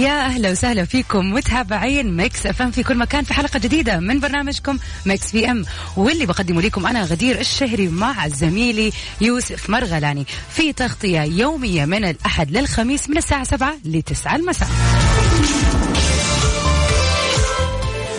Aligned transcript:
يا 0.00 0.24
أهلا 0.26 0.50
وسهلا 0.50 0.84
فيكم 0.84 1.32
متابعين 1.32 2.16
Mix 2.16 2.46
FM 2.46 2.70
في 2.70 2.82
كل 2.82 2.96
مكان 2.96 3.24
في 3.24 3.34
حلقة 3.34 3.58
جديدة 3.58 4.00
من 4.00 4.20
برنامجكم 4.20 4.78
Mix 5.06 5.30
PM. 5.30 5.64
واللي 5.96 6.26
بقدمه 6.26 6.62
لكم 6.62 6.86
أنا 6.86 7.02
غدير 7.02 7.40
الشهري 7.40 7.88
مع 7.88 8.28
زميلي 8.28 8.92
يوسف 9.20 9.70
مرغلاني 9.70 10.26
في 10.50 10.72
تغطية 10.72 11.20
يومية 11.20 11.84
من 11.84 12.04
الأحد 12.04 12.50
للخميس 12.50 13.10
من 13.10 13.16
الساعة 13.16 13.44
7 13.44 13.74
ل 13.84 14.02
9 14.02 14.36
المساء. 14.36 14.68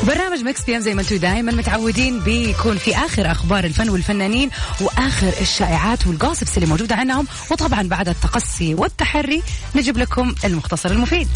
برنامج 0.07 0.43
Mix 0.43 0.63
PM 0.63 0.81
زي 0.81 0.93
ما 0.93 1.01
أنتم 1.01 1.15
دائما 1.15 1.51
متعودين 1.51 2.19
بيكون 2.19 2.77
في 2.77 2.95
آخر 2.95 3.31
أخبار 3.31 3.63
الفن 3.63 3.89
والفنانين 3.89 4.49
وآخر 4.81 5.33
الشائعات 5.41 6.07
وال 6.07 6.18
gossips 6.18 6.57
اللي 6.57 6.69
موجودة 6.69 6.95
عنهم 6.95 7.27
وطبعا 7.51 7.87
بعد 7.87 8.09
التقصي 8.09 8.73
والتحري 8.75 9.43
نجيب 9.75 9.97
لكم 9.97 10.35
المختصر 10.45 10.91
المفيد. 10.91 11.27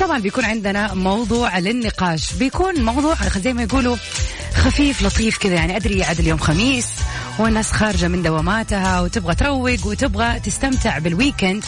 طبعا 0.00 0.18
بيكون 0.18 0.44
عندنا 0.44 0.94
موضوع 0.94 1.58
للنقاش. 1.58 2.32
بيكون 2.32 2.84
موضوع 2.84 3.16
زي 3.36 3.52
ما 3.52 3.62
يقولوا 3.62 3.96
خفيف 4.54 5.02
لطيف 5.02 5.38
كذا. 5.38 5.54
يعني 5.54 5.76
أدري 5.76 6.04
عاد 6.04 6.18
اليوم 6.18 6.38
خميس 6.38 6.88
والناس 7.38 7.72
خارجة 7.72 8.08
من 8.08 8.22
دواماتها 8.22 9.00
وتبغى 9.00 9.34
تروق 9.34 9.86
وتبغى 9.86 10.40
تستمتع 10.40 10.98
بال 10.98 11.13
weekend 11.13 11.64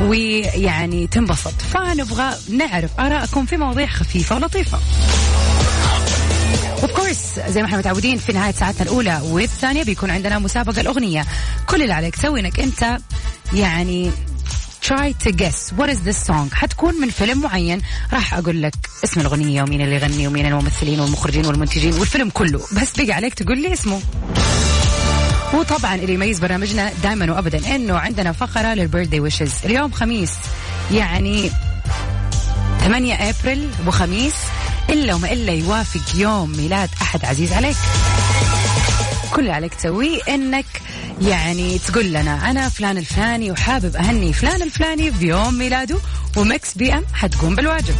ويعني 0.00 1.06
تنبسط. 1.06 1.62
فنبغى 1.62 2.34
نعرف 2.50 3.00
آرائكم 3.00 3.46
في 3.46 3.56
مواضيع 3.56 3.86
خفيفة 3.86 4.36
ولطيفة. 4.36 4.78
of 6.82 6.90
course 6.90 7.40
زي 7.48 7.60
ما 7.60 7.66
إحنا 7.66 7.78
متعودين 7.78 8.18
في 8.18 8.32
نهاية 8.32 8.52
ساعتنا 8.52 8.82
الأولى 8.82 9.20
والثانية 9.24 9.82
بيكون 9.82 10.10
عندنا 10.10 10.38
مسابقة 10.38 10.80
الأغنية. 10.80 11.26
كل 11.66 11.82
اللي 11.82 11.92
عليك 11.92 12.16
تسوي 12.16 12.40
إنك 12.40 12.60
أنت 12.60 12.98
يعني 13.52 14.10
try 14.86 15.12
to 15.24 15.30
guess 15.32 15.72
what 15.78 15.88
is 15.88 15.98
this 16.08 16.26
song. 16.28 16.54
حتكون 16.54 16.94
من 17.00 17.10
فيلم 17.10 17.40
معين. 17.40 17.80
راح 18.12 18.34
أقول 18.34 18.62
لك 18.62 18.74
اسم 19.04 19.20
الأغنية 19.20 19.62
ومين 19.62 19.80
اللي 19.80 19.94
يغني 19.94 20.26
ومين 20.26 20.46
الممثلين 20.46 21.00
والمخرجين 21.00 21.46
والمنتجين 21.46 21.94
والفيلم 21.94 22.30
كله. 22.30 22.58
بس 22.58 23.00
بقى 23.00 23.12
عليك 23.12 23.34
تقول 23.34 23.62
لي 23.62 23.72
اسمه. 23.72 24.00
وطبعا 25.54 25.94
اللي 25.94 26.14
يميز 26.14 26.38
برنامجنا 26.38 26.92
دائما 27.02 27.32
وابدا 27.32 27.74
إنه 27.74 27.98
عندنا 27.98 28.32
فقرة 28.32 28.74
للبيرثدي 28.74 29.20
ويشز 29.20 29.52
اليوم 29.64 29.92
خميس 29.92 30.32
يعني 30.92 31.50
8 32.80 33.14
أبريل 33.14 33.68
وخميس 33.86 34.34
إلا 34.90 35.14
وما 35.14 35.32
إلا 35.32 35.52
يوافق 35.52 36.00
يوم 36.16 36.50
ميلاد 36.56 36.88
أحد 37.02 37.24
عزيز 37.24 37.52
عليك. 37.52 37.76
كل 39.32 39.40
اللي 39.40 39.52
عليك 39.52 39.74
تسويه 39.74 40.20
إنك 40.28 40.66
يعني 41.22 41.78
تقول 41.78 42.04
لنا 42.04 42.50
أنا 42.50 42.68
فلان 42.68 42.98
الفلاني 42.98 43.50
وحابب 43.50 43.96
أهني 43.96 44.32
فلان 44.32 44.62
الفلاني 44.62 45.10
بيوم 45.10 45.54
ميلاده 45.54 45.98
و 46.36 46.74
Mix 46.74 46.94
PM 46.94 47.04
حتقوم 47.14 47.54
بالواجب. 47.54 47.94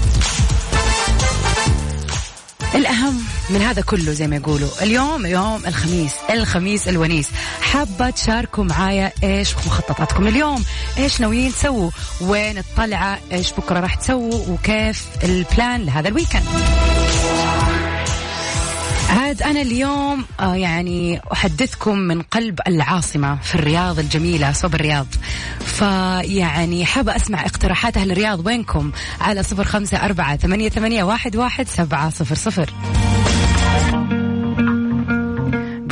الأهم 2.75 3.23
من 3.51 3.63
هذا 3.63 3.83
كله 3.83 4.13
زي 4.13 4.27
ما 4.27 4.36
يقولوا 4.36 4.69
اليوم 4.83 5.27
يوم 5.27 5.67
الخميس 5.67 6.13
الخميس 6.31 6.89
الونيس. 6.89 7.29
حابة 7.61 8.11
تشاركوا 8.11 8.64
معايا 8.64 9.13
إيش 9.25 9.55
مخططاتكم 9.55 10.27
اليوم؟ 10.27 10.64
إيش 10.98 11.20
ناويين 11.20 11.53
تسووا؟ 11.53 11.91
وين 12.20 12.58
الطلعة؟ 12.58 13.19
إيش 13.33 13.53
بكرة 13.53 13.81
راح 13.81 13.95
تسووا؟ 13.95 14.47
وكيف 14.48 15.05
ال 15.24 15.36
plan 15.36 15.84
لهذا 15.85 16.08
ال 16.08 16.12
weekend؟ 16.12 16.45
عاد 19.10 19.42
أنا 19.42 19.60
اليوم 19.60 20.24
آه 20.40 20.54
يعني 20.54 21.20
أحدثكم 21.32 21.98
من 21.98 22.22
قلب 22.22 22.60
العاصمة 22.66 23.36
في 23.36 23.54
الرياض 23.54 23.98
الجميلة 23.98 24.52
صوب 24.52 24.74
الرياض. 24.74 25.06
فيعني 25.60 26.84
حابة 26.84 27.16
أسمع 27.16 27.40
اقتراحات 27.46 27.96
أهل 27.96 28.10
الرياض 28.12 28.46
وينكم؟ 28.46 28.92
على 29.20 29.42
صفر 29.42 29.64
خمسة 29.64 30.04
أربعة 30.04 30.36
ثمانية, 30.36 30.68
ثمانية 30.68 31.04
واحد, 31.04 31.36
واحد 31.36 31.68
سبعة 31.68 32.10
صفر 32.10 32.34
صفر. 32.34 32.70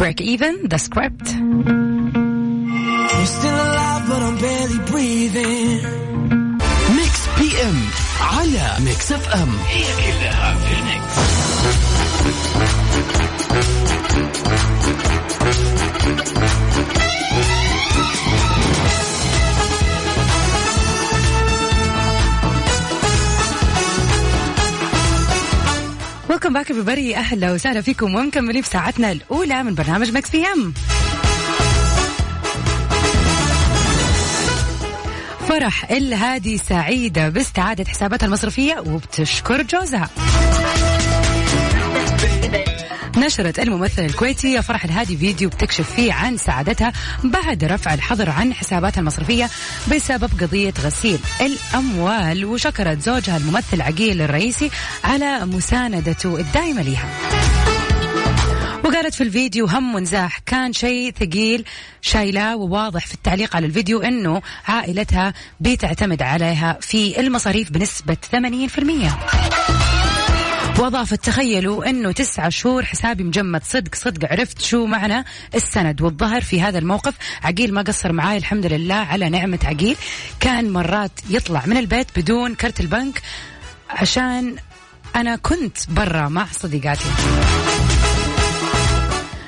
Break 0.01 0.21
even 0.21 0.69
the 0.69 0.79
script. 0.79 1.29
Mix 6.97 7.23
PM 7.39 7.79
على 8.21 8.85
Mix 8.85 9.13
FM 9.13 9.49
هي 9.69 9.85
كلها 9.97 10.55
في 10.55 10.79
ال 10.81 10.87
Mix 10.87 11.08
welcome 26.31 26.53
back 26.53 26.73
بري 26.73 27.17
أهلا 27.17 27.53
وسهلا 27.53 27.81
فيكم 27.81 28.15
ومكملين 28.15 28.63
في 28.63 28.69
ساعتنا 28.69 29.13
الأولى 29.13 29.63
من 29.63 29.75
برنامج 29.75 30.13
Mix 30.13 30.31
PM 30.31 30.75
فرح 35.49 35.91
الهادي 35.91 36.59
سعيدة 36.59 37.29
باستعادة 37.29 37.85
حساباتها 37.85 38.27
المصرفية 38.27 38.85
وبتشكر 38.87 39.63
جوزها. 39.63 40.09
نشرت 43.27 43.59
الممثلة 43.59 44.07
الكويتية 44.07 44.61
فرح 44.61 44.85
الهادي 44.85 45.17
فيديو 45.17 45.49
بتكشف 45.49 45.91
فيه 45.91 46.13
عن 46.13 46.37
سعادتها 46.37 46.93
بعد 47.25 47.65
رفع 47.65 47.95
الحظر 47.95 48.31
عن 48.31 48.55
حساباتها 48.55 49.01
المصرفية 49.01 49.51
بسبب 49.93 50.31
قضية 50.41 50.75
غسيل 50.81 51.19
الأموال 51.41 52.45
وشكرت 52.45 53.01
زوجها 53.01 53.37
الممثل 53.37 53.83
عقيل 53.83 54.23
الرئيسي 54.23 54.71
على 55.05 55.47
مساندته 55.47 56.37
الدائمة 56.41 56.83
لها 56.83 57.09
وقالت 58.85 59.15
في 59.15 59.23
الفيديو 59.23 59.67
هم 59.67 59.95
ونزاح 59.95 60.39
كان 60.39 60.73
شيء 60.73 61.13
ثقيل 61.21 61.65
شايلاه 62.01 62.57
وواضح 62.57 63.07
في 63.07 63.15
التعليق 63.15 63.57
على 63.57 63.67
الفيديو 63.67 64.01
إنه 64.01 64.43
عائلتها 64.69 65.35
بتعتمد 65.61 66.23
عليها 66.23 66.79
في 66.81 67.21
المصاريف 67.21 67.71
بنسبة 67.71 68.17
80% 68.33 69.98
واضافت 70.79 71.25
تخيلوا 71.25 71.91
إنه 71.91 72.13
تسعة 72.13 72.49
شهور 72.49 72.85
حسابي 72.85 73.25
مجمد 73.25 73.65
صدق 73.65 73.95
صدق 73.95 74.33
عرفت 74.33 74.63
شو 74.63 74.87
معنى 74.87 75.25
السند 75.55 76.03
والظهر 76.03 76.41
في 76.41 76.63
هذا 76.63 76.79
الموقف. 76.79 77.15
عقيل 77.43 77.75
ما 77.75 77.83
قصر 77.83 78.13
معاي 78.13 78.37
الحمد 78.37 78.67
لله 78.67 78.95
على 78.95 79.29
نعمة 79.29 79.59
عقيل. 79.65 79.97
كان 80.41 80.71
مرات 80.71 81.11
يطلع 81.31 81.63
من 81.67 81.77
البيت 81.77 82.07
بدون 82.17 82.55
كرت 82.55 82.81
البنك 82.81 83.23
عشان 83.91 84.57
أنا 85.17 85.37
كنت 85.37 85.79
برا 85.89 86.29
مع 86.29 86.47
صديقاتي. 86.53 87.09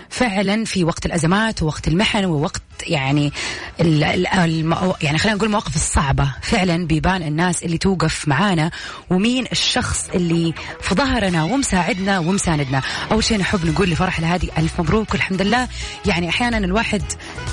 فعلا 0.09 0.65
في 0.65 0.85
وقت 0.85 1.07
الأزمات 1.07 1.62
ووقت 1.62 1.89
المحن 1.89 2.25
ووقت 2.25 2.62
يعني 2.87 3.33
يعني 3.81 5.19
خلينا 5.19 5.37
نقول 5.37 5.47
المواقف 5.47 5.77
الصعبة. 5.77 6.32
فعلا 6.43 6.87
بيبان 6.87 7.23
الناس 7.23 7.62
اللي 7.62 7.79
توقف 7.79 8.29
معانا 8.29 8.71
ومين 9.11 9.47
الشخص 9.53 10.09
اللي 10.15 10.55
في 10.81 10.94
ظهرنا 10.94 11.44
ومساعدنا 11.44 12.19
ومساندنا. 12.19 12.82
أول 13.12 13.25
شيء 13.25 13.38
نحب 13.38 13.67
نقول 13.67 13.91
لفرح 13.91 14.19
الهادي 14.19 14.50
ألف 14.59 14.81
مبروك 14.81 15.12
والحمد 15.12 15.43
لله. 15.43 15.69
يعني 16.06 16.29
أحيانا 16.29 16.59
الواحد 16.59 17.03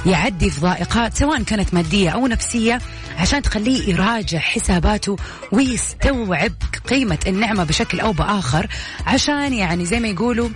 يعدي 0.06 0.50
في 0.50 0.62
ضائقات 0.62 1.18
سواء 1.18 1.44
كانت 1.44 1.74
مادية 1.74 2.10
أو 2.10 2.28
نفسية 2.28 2.82
عشان 3.18 3.42
تخليه 3.42 3.90
يراجع 3.90 4.40
حساباته 4.40 5.16
ويستوعب 5.52 6.54
قيمة 6.90 7.20
النعمة 7.28 7.64
بشكل 7.64 8.00
أو 8.00 8.12
بآخر 8.12 8.68
عشان 9.08 9.54
يعني 9.54 9.86
زي 9.86 10.00
ما 10.00 10.08
يقولوا 10.08 10.50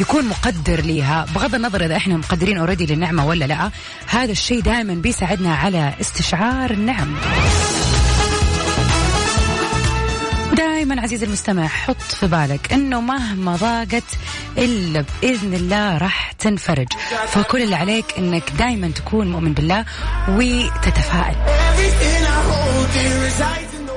يكون 0.00 0.24
مقدر 0.28 0.80
ليها. 0.80 1.26
بغض 1.34 1.54
النظر 1.54 1.84
إذا 1.84 1.96
إحنا 1.96 2.16
مقدرين 2.16 2.58
اوريدي 2.58 2.86
للنعمة 2.86 3.26
ولا 3.26 3.44
لا 3.44 3.70
هذا 4.06 4.32
الشيء 4.32 4.60
دائما 4.60 4.94
بيساعدنا 5.12 5.54
على 5.54 5.94
استشعار 6.00 6.70
النعم. 6.70 7.16
ودائما 10.52 11.00
عزيزي 11.00 11.26
المستمع 11.26 11.66
حط 11.66 12.02
في 12.02 12.26
بالك 12.26 12.72
إنه 12.72 13.00
مهما 13.00 13.56
ضاقت 13.56 14.18
إلا 14.58 15.04
بإذن 15.22 15.54
الله 15.54 15.98
راح 15.98 16.32
تنفرج. 16.32 16.86
فكل 17.28 17.62
اللي 17.62 17.76
عليك 17.76 18.04
إنك 18.18 18.50
دائما 18.58 18.88
تكون 18.88 19.32
مؤمن 19.32 19.52
بالله 19.52 19.84
وتتفائل. 20.28 21.36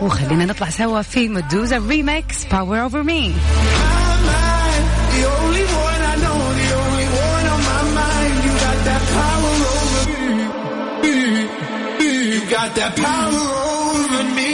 وخلينا 0.02 0.46
نطلع 0.46 0.70
سوا 0.70 1.02
في 1.02 1.30
مدوزا 1.30 1.78
ريميكس 1.78 2.46
باور 2.46 2.82
اوفر 2.82 3.04
مي 3.04 3.34
got 12.66 12.76
that 12.76 12.96
power 12.98 14.24
over 14.24 14.36
me. 14.36 14.45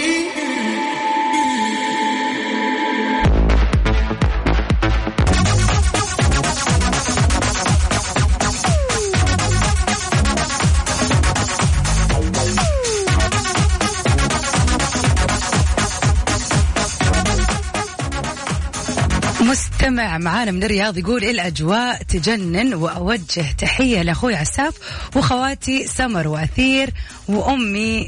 مستمع 19.82 20.18
معانا 20.18 20.52
من 20.52 20.64
الرياض 20.64 20.98
يقول 20.98 21.24
الأجواء 21.24 22.04
تجنن 22.04 22.74
وأوجه 22.74 23.46
تحية 23.58 24.02
لأخوي 24.02 24.36
عساف 24.36 24.74
وخواتي 25.16 25.88
سمر 25.88 26.28
وأثير 26.28 26.90
وأمي 27.28 28.08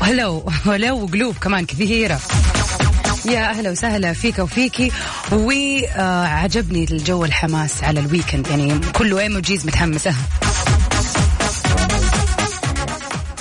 هلو 0.00 0.50
هلو 0.66 1.02
وقلوب 1.02 1.36
كمان 1.38 1.66
كثيرة. 1.66 2.20
يا 3.24 3.50
أهلا 3.50 3.70
وسهلا 3.70 4.12
فيك 4.12 4.38
وفيكي. 4.38 4.92
وعجبني 5.32 6.84
الجو 6.84 7.24
الحماس 7.24 7.84
على 7.84 8.00
ال 8.00 8.06
weekend 8.06 8.46
يعني 8.46 8.80
كله 8.94 9.20
emojis 9.20 9.66
متحمسة. 9.66 10.14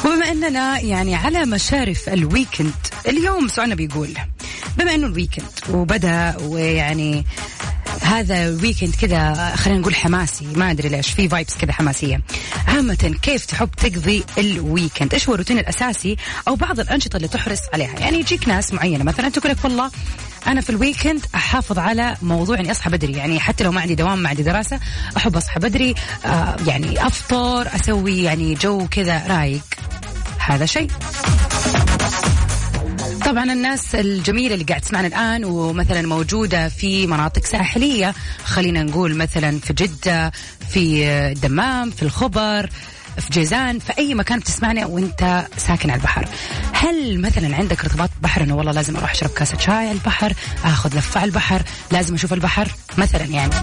وبما 0.05 0.31
أننا 0.31 0.79
يعني 0.79 1.15
على 1.15 1.45
مشارف 1.45 2.09
ال 2.09 2.17
weekend 2.17 2.73
اليوم 3.07 3.47
سؤالنا 3.47 3.75
بيقول 3.75 4.13
بما 4.77 4.95
إنه 4.95 5.07
ال 5.07 5.12
weekend 5.12 5.47
وبدأ 5.69 6.35
ويعني 6.41 7.25
هذا 8.01 8.49
weekend 8.49 8.95
كذا 9.01 9.53
خلينا 9.55 9.79
نقول 9.79 9.95
حماسي 9.95 10.45
ما 10.55 10.71
أدري 10.71 10.89
ليش 10.89 11.09
في 11.09 11.29
vibes 11.29 11.57
كذا 11.57 11.71
حماسية. 11.71 12.21
عامة 12.67 13.15
كيف 13.21 13.45
تحب 13.45 13.69
تقضي 13.71 14.23
ال 14.37 14.47
weekend 14.47 15.13
إيش 15.13 15.29
هو 15.29 15.33
الروتين 15.33 15.57
الأساسي 15.57 16.17
أو 16.47 16.55
بعض 16.55 16.79
الأنشطة 16.79 17.17
اللي 17.17 17.27
تحرص 17.27 17.59
عليها؟ 17.73 17.99
يعني 17.99 18.19
يجيك 18.19 18.47
ناس 18.47 18.73
معينة 18.73 19.03
مثلا 19.03 19.29
تقول 19.29 19.51
لك 19.51 19.57
والله 19.63 19.91
أنا 20.47 20.61
في 20.61 20.69
ال 20.69 20.76
weekend 20.76 21.25
أحافظ 21.35 21.79
على 21.79 22.15
موضوع 22.21 22.59
إني 22.59 22.71
أصحى 22.71 22.89
بدري. 22.89 23.13
يعني 23.13 23.39
حتى 23.39 23.63
لو 23.63 23.71
ما 23.71 23.81
عندي 23.81 23.95
دوام 23.95 24.19
ما 24.19 24.29
عندي 24.29 24.43
دراسة 24.43 24.79
أحب 25.17 25.37
أصحى 25.37 25.59
بدري 25.59 25.95
آه 26.25 26.55
يعني 26.67 27.07
أفطر 27.07 27.75
أسوي 27.75 28.23
يعني 28.23 28.53
جو 28.53 28.87
كذا 28.87 29.27
رايق. 29.27 29.63
هذا 30.39 30.65
شيء. 30.65 30.87
طبعا 33.25 33.43
الناس 33.43 33.95
الجميلة 33.95 34.53
اللي 34.53 34.65
قاعد 34.65 34.81
تسمعنا 34.81 35.07
الآن 35.07 35.45
ومثلا 35.45 36.01
موجودة 36.01 36.69
في 36.69 37.07
مناطق 37.07 37.45
ساحلية 37.45 38.13
خلينا 38.43 38.83
نقول 38.83 39.15
مثلا 39.15 39.59
في 39.59 39.73
جدة 39.73 40.31
في 40.69 41.07
الدمام 41.07 41.91
في 41.91 42.03
الخبر 42.03 42.69
في 43.17 43.29
جيزان 43.31 43.79
في 43.79 43.97
أي 43.97 44.13
مكان 44.15 44.39
بتسمعنا 44.39 44.85
وأنت 44.85 45.45
ساكن 45.57 45.89
على 45.89 45.99
البحر. 45.99 46.25
هل 46.73 47.21
مثلا 47.21 47.55
عندك 47.55 47.79
ارتباط 47.85 48.09
بحر؟ 48.21 48.43
إنه 48.43 48.55
والله 48.55 48.71
لازم 48.71 48.95
أروح 48.97 49.11
أشرب 49.11 49.29
كاسة 49.29 49.57
شاي 49.57 49.75
على 49.75 49.91
البحر 49.91 50.33
آخذ 50.65 50.97
لفة 50.97 51.19
على 51.19 51.27
البحر 51.27 51.61
لازم 51.91 52.13
أشوف 52.13 52.33
البحر؟ 52.33 52.67
مثلا 52.97 53.23
يعني. 53.23 53.53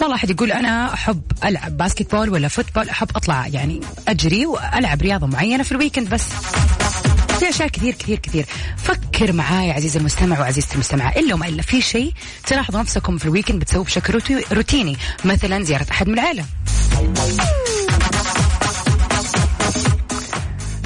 والله 0.00 0.14
أحد 0.16 0.30
يقول 0.30 0.52
أنا 0.52 0.94
أحب 0.94 1.22
ألعب 1.44 1.76
basketball 1.76 2.30
ولا 2.30 2.48
football 2.48 2.88
أحب 2.88 3.08
أطلع 3.16 3.46
يعني 3.46 3.80
أجري 4.08 4.46
وألعب 4.46 5.02
رياضة 5.02 5.26
معينة 5.26 5.62
في 5.62 5.72
ال 5.72 5.77
weekend 5.77 6.08
بس. 6.08 6.24
في 7.40 7.48
أشياء 7.48 7.68
كثير 7.68 7.94
كثير 7.94 8.18
كثير. 8.18 8.46
فكر 8.76 9.32
معاي 9.32 9.70
عزيزي 9.70 9.98
المستمع 9.98 10.40
وعزيزتي 10.40 10.74
المستمعة 10.74 11.10
الا 11.10 11.34
وما 11.34 11.48
إلا 11.48 11.62
في 11.62 11.80
شيء 11.80 12.12
تلاحظوا 12.46 12.80
نفسكم 12.80 13.18
في 13.18 13.24
ال 13.24 13.29
weekend 13.29 13.60
بتسووه 13.60 13.84
بشكل 13.84 14.20
روتيني 14.52 14.96
مثلا 15.24 15.64
زيارة 15.64 15.86
أحد 15.90 16.08
من 16.08 16.14
العائلة. 16.14 16.44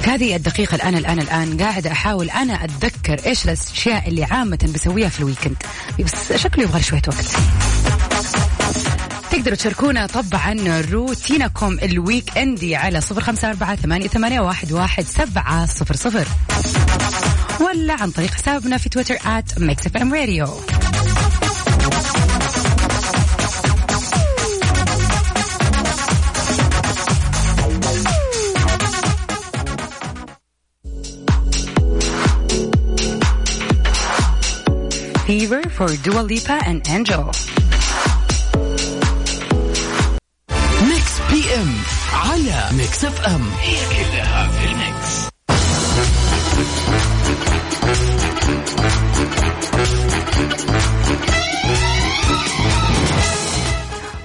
هذه 0.03 0.35
الدقيقة 0.35 0.75
الآن 0.75 0.95
الآن 0.95 1.19
الآن 1.19 1.61
قاعدة 1.61 1.91
أحاول 1.91 2.29
أنا 2.29 2.63
أتذكر 2.63 3.25
إيش 3.25 3.45
الأشياء 3.45 4.07
اللي 4.07 4.23
عامة 4.23 4.69
بسويها 4.73 5.09
في 5.09 5.19
ال 5.19 5.24
weekend 5.24 5.57
بس 5.99 6.33
شكله 6.33 6.63
يبغى 6.63 6.81
شوية 6.81 7.01
وقت. 7.07 7.64
تقدروا 9.35 9.55
تشاركونا 9.55 10.05
طبعا 10.07 10.81
روتينكم 10.91 11.77
ال 11.83 12.37
weekend 12.37 12.70
ي 12.70 12.75
على 12.75 13.01
صفر 13.01 13.21
خمسة 13.21 13.49
أربعة 13.49 13.75
ثمانية, 13.75 14.07
ثمانية 14.07 14.39
واحد, 14.39 14.71
واحد 14.71 15.03
سبعة 15.03 15.65
صفر 15.65 15.95
صفر 15.95 16.27
ولا 17.65 17.93
عن 17.93 18.11
طريق 18.11 18.29
حسابنا 18.31 18.77
في 18.77 18.89
تويتر 18.89 19.17
at 19.25 19.59
Mix 19.59 19.85
FM 19.85 19.95
Radio 19.95 20.47
Fever 35.27 35.63
for 35.69 35.89
Dua 36.05 36.21
Lipa 36.21 36.59
and 36.65 36.87
Angèle. 36.87 37.54
ام 41.43 41.75
على 42.13 42.69
Mix 42.77 43.05
FM 43.05 43.41
هي 43.61 43.77
كلها 43.89 44.47
في 44.47 44.65
ال 44.65 44.77
Mix. 44.77 45.25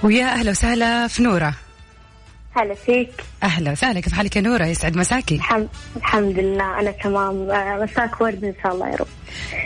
ويا 0.02 0.26
أهلا 0.26 0.50
وسهلا 0.50 1.08
في 1.08 1.22
نورة. 1.22 1.54
هلا 2.56 2.74
فيك. 2.74 3.10
أهلا 3.42 3.72
وسهلا 3.72 4.00
كيف 4.00 4.12
حالك 4.12 4.36
يا 4.36 4.40
نورة؟ 4.40 4.64
يسعد 4.64 4.96
مساكي. 4.96 5.34
الحمد, 5.34 5.68
الحمد 5.96 6.38
لله 6.38 6.80
أنا 6.80 6.90
تمام. 6.90 7.48
مساك 7.82 8.20
ورد 8.20 8.44
إن 8.44 8.54
شاء 8.62 8.72
الله 8.72 8.88
يا 8.88 8.96
رب. 8.96 9.06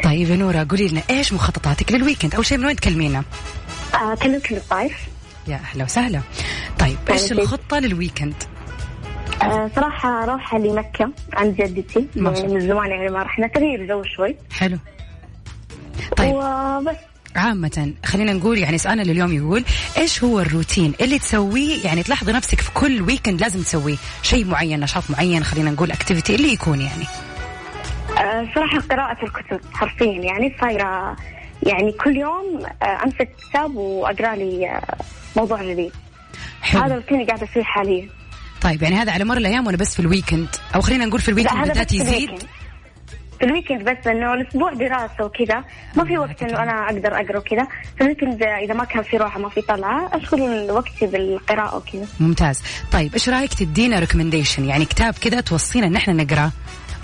طيب 0.04 0.30
يا 0.30 0.36
نورة 0.36 0.66
قولي 0.70 0.88
لنا 0.88 1.02
إيش 1.10 1.32
مخططاتك 1.32 1.92
لل 1.92 2.00
weekend؟ 2.00 2.34
أول 2.34 2.46
شيء 2.46 2.58
من 2.58 2.64
وين 2.66 2.76
تكلمينا؟ 2.76 3.24
آه 3.94 4.14
أكلمك 4.14 4.52
من 4.52 4.58
الطايف 4.58 4.92
يا 5.48 5.54
أهلا 5.56 5.84
وسهلا. 5.84 6.20
طيب 6.78 6.96
إيش 7.10 7.32
الخطة 7.32 7.78
لل 7.78 7.91
weekend 7.91 8.34
آه 9.42 9.70
صراحة 9.76 10.22
أروح 10.22 10.54
لمكة 10.54 11.10
عند 11.32 11.56
جدتي. 11.56 12.06
من 12.16 12.60
زمان 12.60 12.90
يعني 12.90 13.08
ما 13.08 13.22
رحنا 13.22 13.46
تغيير 13.46 13.86
جو 13.86 14.02
شوي. 14.16 14.36
حلو. 14.52 14.78
طيب. 16.16 16.34
وبس. 16.34 16.96
عامة 17.36 17.92
خلينا 18.04 18.32
نقول 18.32 18.58
يعني 18.58 18.78
سؤالنا 18.78 19.02
لليوم 19.02 19.32
يقول 19.32 19.64
إيش 19.98 20.24
هو 20.24 20.40
الروتين 20.40 20.92
اللي 21.00 21.18
تسويه؟ 21.18 21.84
يعني 21.84 22.02
تلاحظي 22.02 22.32
نفسك 22.32 22.60
في 22.60 22.70
كل 22.74 23.02
weekend 23.02 23.40
لازم 23.40 23.62
تسويه. 23.62 23.96
شيء 24.22 24.44
معين 24.46 24.80
نشاط 24.80 25.02
معين 25.10 25.44
خلينا 25.44 25.70
نقول 25.70 25.90
activity 25.90 26.34
اللي 26.34 26.52
يكون 26.52 26.80
يعني. 26.80 27.04
أه 28.18 28.48
صراحة 28.54 28.78
قراءة 28.78 29.24
الكتب 29.24 29.60
حرفيا 29.72 30.06
يعني 30.22 30.56
صايرة 30.60 31.16
يعني 31.66 31.92
كل 31.92 32.16
يوم 32.16 32.66
أه 32.82 33.04
أمسك 33.04 33.28
كتاب 33.48 33.76
وأقرأ 33.76 34.34
لي 34.34 34.70
أه 34.70 34.96
موضوع 35.36 35.62
جديد. 35.62 35.92
حلو. 36.62 36.82
هذا 36.82 36.94
الروتين 36.94 37.26
قاعدة 37.26 37.46
فيه 37.46 37.62
حاليا. 37.62 38.08
طيب 38.62 38.82
يعني 38.82 38.96
هذا 38.96 39.12
على 39.12 39.24
مر 39.24 39.36
الأيام 39.36 39.66
ولا 39.66 39.76
بس 39.76 39.94
في 39.94 40.00
ال 40.00 40.06
weekend 40.06 40.48
أو 40.74 40.80
خلينا 40.80 41.04
نقول 41.04 41.20
في 41.20 41.28
ال 41.28 41.33
weekend 41.33 41.68
بدأت 41.68 41.92
يزيد؟ 41.92 42.30
في 43.38 43.44
ال 43.44 43.50
weekend 43.50 43.90
بس 43.90 44.06
انه 44.06 44.34
الأسبوع 44.34 44.72
دراسة 44.72 45.24
وكذا. 45.24 45.64
ما 45.96 46.04
في 46.04 46.18
وقت 46.18 46.42
إنه 46.42 46.62
أنا 46.62 46.84
أقدر 46.84 47.14
أقرأ 47.20 47.38
وكذا. 47.38 47.66
في 47.96 48.00
ال 48.00 48.05
weekend 48.05 48.42
إذا 48.42 48.74
ما 48.74 48.84
كان 48.84 49.02
في 49.02 49.16
روحه 49.16 49.40
ما 49.40 49.48
في 49.48 49.60
طلعة 49.60 50.10
أشغل 50.12 50.70
وقتي 50.70 51.06
بالقراءة 51.06 51.76
وكذا. 51.76 52.06
ممتاز. 52.20 52.62
طيب 52.92 53.12
إيش 53.14 53.28
رأيك 53.28 53.54
تدينا 53.54 53.98
recommendation 53.98 54.64
يعني 54.64 54.84
كتاب 54.84 55.14
كذا 55.14 55.40
توصينا 55.40 55.86
إن 55.86 55.96
إحنا 55.96 56.14
نقرأ 56.24 56.50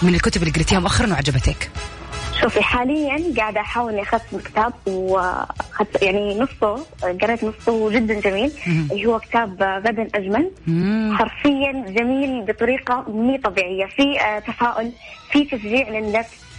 من 0.03 0.15
الكتب 0.15 0.43
اللي 0.43 0.53
قريتيها 0.53 0.79
مؤخرا 0.79 1.13
وعجبتك. 1.13 1.71
شوفي 2.41 2.63
حاليا 2.63 3.35
قاعدة 3.37 3.61
أحاول 3.61 3.93
إني 3.93 4.03
أختم 4.03 4.39
كتاب 4.39 4.73
وخدت 4.87 6.03
يعني 6.03 6.39
نصه 6.39 6.87
قريت 7.23 7.45
نصه 7.45 7.91
جدا 7.91 8.21
جميل 8.21 8.53
اللي 8.93 9.07
هو 9.07 9.19
كتاب 9.19 9.63
غدا 9.63 10.09
أجمل. 10.15 10.51
حرفيا 11.19 11.85
جميل 11.89 12.43
بطريقة 12.45 13.05
مي 13.09 13.39
طبيعية. 13.39 13.87
في 13.87 14.21
آه، 14.21 14.39
تفاؤل 14.39 14.93
في 15.31 15.45
تشجيع 15.45 15.89
للنفس 15.89 16.50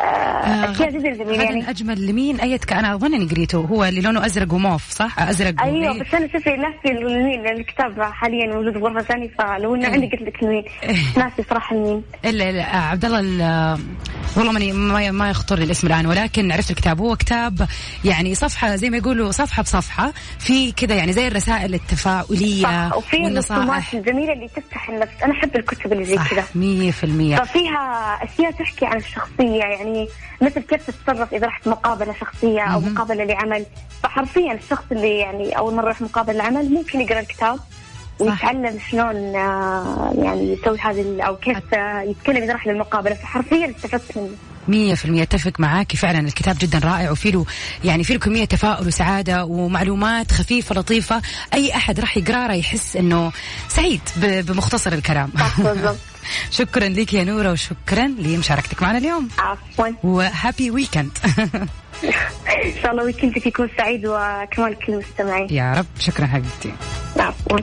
اشياء 0.00 0.90
جدا 0.90 1.24
جميله 1.24 1.42
يعني. 1.44 1.70
اجمل 1.70 2.06
لمين؟ 2.06 2.40
ايتك 2.40 2.72
أنا 2.72 2.94
أظن 2.94 3.14
إني 3.14 3.24
قريته. 3.26 3.58
هو 3.58 3.84
اللي 3.84 4.00
لونه 4.00 4.26
أزرق 4.26 4.52
وموف 4.52 4.90
صح؟ 4.90 5.18
أزرق 5.22 5.62
أيوه 5.62 5.98
بس 5.98 6.14
أنا 6.14 6.28
شوفي 6.32 6.50
ناسي 6.50 6.98
المين 6.98 7.42
لأن 7.42 7.56
الكتاب 7.56 8.02
حاليا 8.02 8.46
موجود 8.54 8.72
في 8.72 8.78
غرفه 8.78 9.00
ثانية 9.02 9.28
فلو 9.38 9.74
انه. 9.74 9.88
عندي 9.88 10.06
قلت 10.06 10.22
لك 10.22 10.42
المين 10.42 10.64
إيه. 10.82 10.96
ناسي 11.16 11.42
صراحة 11.50 11.76
المين 11.76 12.02
الا 12.24 12.52
لا 12.52 12.74
آه، 12.74 12.76
عبد 12.80 13.04
الله 13.04 13.20
ال- 13.20 13.78
والله 14.36 14.52
ماني 14.52 14.72
ما 14.72 15.10
ما 15.10 15.30
يخطر 15.30 15.58
لي 15.58 15.64
الاسم 15.64 15.86
الآن 15.86 16.06
ولكن 16.06 16.52
عرفت 16.52 16.70
الكتاب. 16.70 17.00
هو 17.00 17.16
كتاب 17.16 17.68
يعني 18.04 18.34
صفحة 18.34 18.76
زي 18.76 18.90
ما 18.90 18.96
يقولوا 18.96 19.30
صفحة 19.30 19.62
بصفحة 19.62 20.12
في 20.38 20.72
كذا 20.72 20.94
يعني 20.94 21.12
زي 21.12 21.26
الرسائل 21.28 21.74
التفاؤلية 21.74 22.62
صح 22.62 22.96
وفي 22.96 23.26
الرسومات 23.26 23.82
الجميلة 23.94 24.32
اللي 24.32 24.48
تفتح 24.48 24.88
النفس. 24.88 25.12
أنا 25.24 25.32
أحب 25.32 25.56
الكتب 25.56 25.92
اللي 25.92 26.04
زي 26.04 26.16
كذا. 26.16 26.42
100% 26.42 27.44
ففيها 27.44 28.18
أشياء 28.24 28.50
تحكي 28.50 28.86
عن 28.86 28.96
الشخصية 28.96 29.58
يعني 29.64 29.85
مثل 30.42 30.60
كيف 30.60 30.90
تتصرف 30.90 31.34
إذا 31.34 31.46
رحت 31.46 31.68
مقابلة 31.68 32.14
شخصية 32.20 32.62
أو. 32.62 32.80
مقابلة 32.80 33.24
لعمل. 33.24 33.66
فحرفيا 34.02 34.52
الشخص 34.52 34.84
اللي 34.92 35.18
يعني 35.18 35.58
أول 35.58 35.74
مرة 35.74 35.84
يروح 35.84 36.00
مقابلة 36.00 36.36
لعمل 36.36 36.70
ممكن 36.74 37.00
يقرأ 37.00 37.20
الكتاب 37.20 37.58
ويتعلم 38.20 38.78
شلون 38.90 39.36
آه، 39.36 40.14
يعني 40.22 40.52
يسوي 40.52 40.78
هذه 40.78 41.22
أو 41.22 41.36
كيف 41.36 41.74
آه، 41.74 42.02
يتكلم 42.02 42.42
إذا 42.42 42.52
راح 42.52 42.66
للمقابلة. 42.66 43.14
فحرفيا 43.14 43.70
استفدت 43.76 44.18
منه. 44.18 44.30
مية 44.68 44.94
في 44.94 45.04
المية 45.04 45.22
أتفق 45.22 45.60
معاكي 45.60 45.96
فعلا 45.96 46.18
الكتاب 46.18 46.56
جدا 46.60 46.78
رائع 46.78 47.10
وفي 47.10 47.30
له 47.30 47.44
يعني 47.84 48.04
في 48.04 48.12
له 48.12 48.18
كمية 48.18 48.44
تفاؤل 48.44 48.86
وسعادة 48.86 49.44
ومعلومات 49.44 50.32
خفيفة 50.32 50.74
لطيفة. 50.74 51.22
أي 51.54 51.74
أحد 51.74 52.00
راح 52.00 52.16
يقراه 52.16 52.46
راح 52.46 52.56
يحس 52.56 52.96
إنه 52.96 53.32
سعيد 53.68 54.00
بمختصر 54.16 54.92
الكلام. 54.92 55.30
شكرا 56.50 56.88
لك 56.88 57.14
يا 57.14 57.24
نورة 57.24 57.52
وشكرا 57.52 58.06
لمشاركتك 58.18 58.82
معنا 58.82 58.98
اليوم. 58.98 59.28
عفوا. 59.38 59.88
وهابي 60.02 60.70
ويكند 60.70 61.18
إن 62.64 62.72
شاء 62.82 62.90
الله 62.92 63.04
ويكندك 63.04 63.46
يكون 63.46 63.68
سعيد 63.78 64.06
وكمان 64.06 64.74
كل 64.86 64.92
المستمعين. 64.92 65.46
يا 65.50 65.72
رب 65.74 65.86
شكرا 65.98 66.26
حبيبتي. 66.26 66.72
عفوا. 67.18 67.58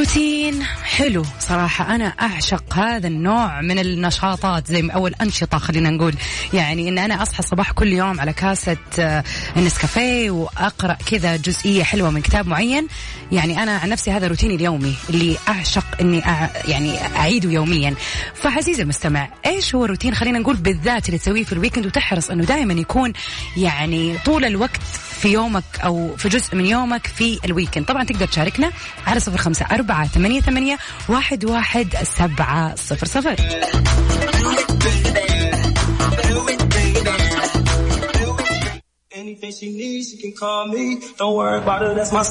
روتين 0.00 0.62
حلو 0.62 1.24
صراحة. 1.40 1.94
أنا 1.94 2.04
أعشق 2.04 2.74
هذا 2.74 3.08
النوع 3.08 3.60
من 3.60 3.78
النشاطات 3.78 4.66
زي 4.66 4.90
أو 4.90 5.06
الأنشطة 5.06 5.58
خلينا 5.58 5.90
نقول. 5.90 6.14
يعني 6.52 6.88
إن 6.88 6.98
أنا 6.98 7.22
أصحى 7.22 7.38
الصباح 7.38 7.72
كل 7.72 7.92
يوم 7.92 8.20
على 8.20 8.32
كاسة 8.32 8.76
آه، 8.98 9.24
النسكافيه 9.56 10.30
وأقرأ 10.30 10.96
كذا 11.10 11.36
جزئية 11.36 11.82
حلوة 11.82 12.10
من 12.10 12.20
كتاب 12.20 12.46
معين. 12.46 12.86
يعني 13.32 13.62
أنا 13.62 13.76
عن 13.76 13.88
نفسي 13.88 14.10
هذا 14.10 14.26
روتيني 14.26 14.54
اليومي 14.54 14.94
اللي 15.10 15.36
أعشق 15.48 15.84
إني 16.00 16.26
أع... 16.26 16.50
يعني 16.64 17.16
أعيده 17.16 17.50
يوميا. 17.50 17.94
فعزيزي 18.34 18.82
المستمع 18.82 19.28
إيش 19.46 19.74
هو 19.74 19.84
الروتين 19.84 20.14
خلينا 20.14 20.38
نقول 20.38 20.56
بالذات 20.56 21.06
اللي 21.06 21.18
تسويه 21.18 21.44
في 21.44 21.52
ال 21.52 21.56
weekend 21.56 21.86
وتحرص 21.86 22.30
إنه 22.30 22.44
دائما 22.44 22.72
يكون 22.72 23.12
يعني 23.56 24.18
طول 24.24 24.44
الوقت 24.44 24.80
في 25.20 25.28
يومك 25.28 25.64
أو 25.84 26.16
في 26.16 26.28
جزء 26.28 26.56
من 26.56 26.66
يومك 26.66 27.06
في 27.06 27.38
ال 27.44 27.48
weekend. 27.48 27.84
طبعا 27.84 28.04
تقدر 28.04 28.26
تشاركنا 28.26 28.72
على 29.06 29.20
صفر 29.20 29.36
خمسة 29.36 29.66
أربعة 29.72 30.08
ثمانية, 30.08 30.40
ثمانية 30.40 30.78
واحد, 31.08 31.44
واحد 31.44 31.96
سبعة 32.18 32.74
صفر 32.74 33.06
صفر. 33.06 33.36
Anything 39.12 39.52
she 39.52 39.68
needs, 39.80 40.10
she 40.10 40.16
can 40.22 40.32
call 40.32 40.66
me. 40.68 40.84
Don't 41.18 41.34
worry 41.36 41.58
about 41.58 41.82
it, 41.82 41.94
that's 41.96 42.12
my 42.12 42.22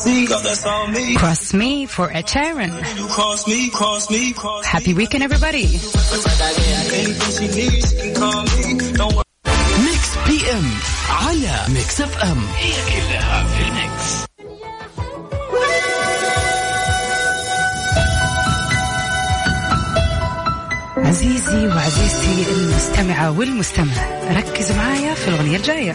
والمستمع. 23.27 23.93
ركزوا 24.31 24.75
معايا 24.75 25.13
في 25.13 25.27
الأغنية 25.27 25.57
الجاية. 25.57 25.93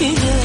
You. 0.00 0.39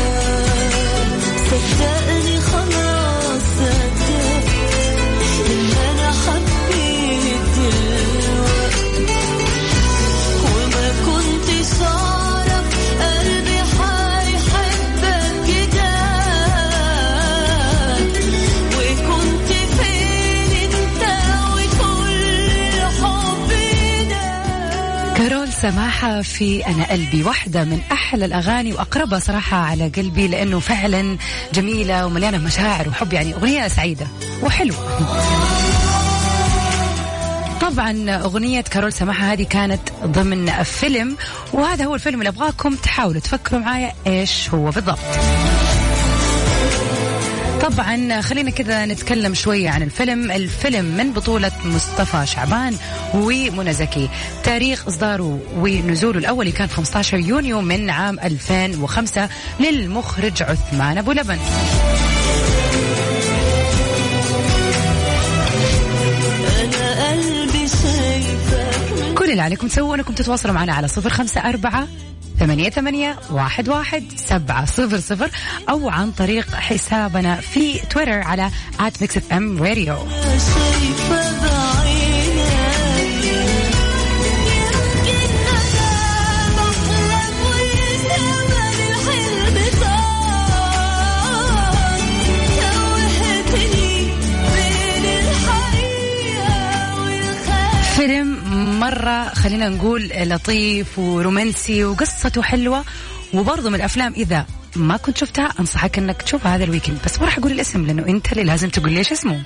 سماحة 25.61 26.21
في 26.21 26.67
أنا 26.67 26.83
قلبي 26.91 27.23
واحدة 27.23 27.63
من 27.63 27.79
أحلى 27.91 28.25
الأغاني 28.25 28.73
وأقربها 28.73 29.19
صراحة 29.19 29.57
على 29.57 29.87
قلبي 29.87 30.27
لأنه 30.27 30.59
فعلا 30.59 31.17
جميلة 31.53 32.05
ومليانة 32.05 32.37
مشاعر 32.37 32.89
وحب. 32.89 33.13
يعني 33.13 33.33
أغنية 33.33 33.67
سعيدة 33.67 34.07
وحلوة. 34.43 34.77
طبعا 37.61 38.09
أغنية 38.09 38.61
كارول 38.61 38.93
سماحة 38.93 39.33
هذه 39.33 39.43
كانت 39.43 39.81
ضمن 40.05 40.63
فيلم 40.63 41.17
وهذا 41.53 41.85
هو 41.85 41.95
الفيلم 41.95 42.19
اللي 42.19 42.29
أبغاكم 42.29 42.75
تحاولوا 42.75 43.21
تفكروا 43.21 43.61
معايا 43.61 43.93
إيش 44.07 44.49
هو 44.49 44.69
بالضبط. 44.69 44.99
طبعا 47.71 48.21
خلينا 48.21 48.49
كذا 48.51 48.85
نتكلم 48.85 49.33
شوية 49.33 49.69
عن 49.69 49.81
الفيلم. 49.83 50.31
الفيلم 50.31 50.85
من 50.85 51.13
بطولة 51.13 51.51
مصطفى 51.65 52.25
شعبان 52.25 52.75
ومنى 53.13 53.73
زكي. 53.73 54.09
تاريخ 54.43 54.87
إصداره 54.87 55.39
ونزوله 55.55 56.19
الأولي 56.19 56.51
كان 56.51 56.67
15 56.67 57.17
يونيو 57.17 57.61
من 57.61 57.89
عام 57.89 58.19
2005 58.19 59.29
للمخرج 59.59 60.43
عثمان 60.43 60.97
أبو 60.97 61.11
لبن. 61.11 61.39
كل 69.17 69.31
اللي 69.31 69.41
عليكم 69.41 69.67
تسووا 69.67 69.95
أنكم 69.95 70.13
تتواصلوا 70.13 70.53
معنا 70.53 70.73
على 70.73 70.87
صفر 70.87 71.09
خمسة 71.09 71.49
أربعة 71.49 71.87
ثمانية 72.39 72.69
ثمانية 72.69 73.15
واحد 73.31 73.69
واحد 73.69 74.03
سبعة 74.15 74.65
صفر 74.65 74.99
صفر 74.99 75.29
أو 75.69 75.89
عن 75.89 76.11
طريق 76.11 76.55
حسابنا 76.55 77.35
في 77.35 77.79
تويتر 77.79 78.21
على 78.21 78.49
آت 78.79 79.03
مرة 98.95 99.29
خلينا 99.33 99.69
نقول 99.69 100.09
لطيف 100.15 100.99
ورومانسي 100.99 101.83
وقصته 101.83 102.41
حلوة 102.41 102.85
وبرضه 103.33 103.69
من 103.69 103.75
الأفلام 103.75 104.13
إذا 104.13 104.45
ما 104.75 104.97
كنت 104.97 105.17
شفتها 105.17 105.53
أنصحك 105.59 105.97
أنك 105.97 106.21
تشوفها 106.21 106.55
هذا 106.55 106.63
الويكند. 106.63 106.97
بس 107.05 107.19
ما 107.19 107.25
راح 107.25 107.37
أقول 107.37 107.51
الاسم 107.51 107.85
لأنه 107.85 108.07
أنت 108.07 108.31
اللي 108.31 108.43
لازم 108.43 108.69
تقول 108.69 108.91
لي 108.91 108.97
إيش 108.99 109.11
اسمه. 109.11 109.43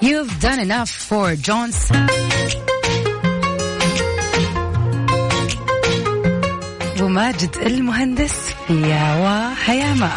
You've 0.00 0.40
done 0.40 0.60
enough 0.60 0.90
for 1.08 1.34
Johnson. 1.48 2.35
ماجد 7.16 7.56
المهندس. 7.56 8.54
في 8.66 8.80
يا 8.90 9.16
وحياما 9.24 10.10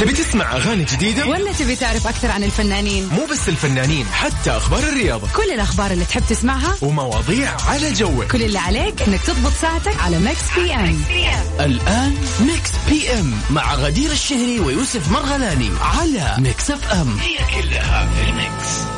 تبي 0.00 0.12
تسمع 0.12 0.56
أغاني 0.56 0.84
جديدة؟ 0.84 1.26
ولا 1.26 1.52
تبي 1.52 1.76
تعرف 1.76 2.06
أكثر 2.06 2.30
عن 2.30 2.44
الفنانين؟ 2.44 3.08
مو 3.12 3.26
بس 3.30 3.48
الفنانين 3.48 4.06
حتى 4.06 4.50
أخبار 4.50 4.78
الرياضة. 4.78 5.28
كل 5.36 5.50
الأخبار 5.54 5.90
اللي 5.90 6.04
تحب 6.04 6.22
تسمعها؟ 6.28 6.76
ومواضيع 6.82 7.56
على 7.68 7.92
جوك. 7.92 8.24
كل 8.24 8.42
اللي 8.42 8.58
عليك 8.58 9.02
إنك 9.02 9.20
تضبط 9.20 9.52
ساعتك 9.52 10.00
على 10.00 10.18
ميكس 10.18 10.54
إف 10.56 10.74
إم. 10.74 11.02
الآن 11.60 12.16
ميكس 12.40 12.70
بي 12.88 13.10
إم 13.12 13.34
مع 13.50 13.74
غدير 13.74 14.10
الشهري 14.10 14.60
ويوسف 14.60 15.12
مرغلاني 15.12 15.70
على 15.80 16.36
ميكس 16.38 16.70
إف 16.70 16.92
إم. 16.92 17.18
هي 17.18 17.62
كلها 17.62 18.08
في 18.14 18.30
الميكس. 18.30 18.97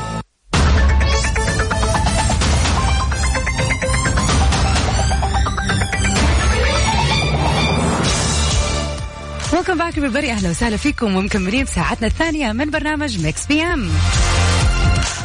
welcome 9.60 9.78
back 9.78 9.94
everybody 9.94 10.28
أهلا 10.28 10.50
وسهلا 10.50 10.76
فيكم 10.76 11.16
ومكملين 11.16 11.64
بساعتنا 11.64 12.06
الثانية 12.06 12.52
من 12.52 12.70
برنامج 12.70 13.18
ميكس 13.24 13.46
بي 13.46 13.62
ام 13.62 13.90